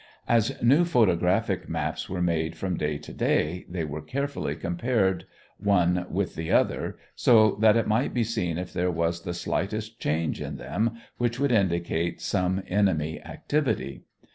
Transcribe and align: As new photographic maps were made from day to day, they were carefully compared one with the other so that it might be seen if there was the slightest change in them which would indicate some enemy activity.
As 0.27 0.59
new 0.63 0.83
photographic 0.83 1.69
maps 1.69 2.09
were 2.09 2.23
made 2.23 2.55
from 2.57 2.75
day 2.75 2.97
to 2.97 3.13
day, 3.13 3.67
they 3.69 3.83
were 3.83 4.01
carefully 4.01 4.55
compared 4.55 5.25
one 5.59 6.07
with 6.09 6.33
the 6.33 6.51
other 6.51 6.97
so 7.15 7.51
that 7.61 7.77
it 7.77 7.85
might 7.85 8.11
be 8.11 8.23
seen 8.23 8.57
if 8.57 8.73
there 8.73 8.89
was 8.89 9.21
the 9.21 9.35
slightest 9.35 9.99
change 9.99 10.41
in 10.41 10.57
them 10.57 10.97
which 11.19 11.39
would 11.39 11.51
indicate 11.51 12.19
some 12.19 12.63
enemy 12.67 13.21
activity. 13.21 14.01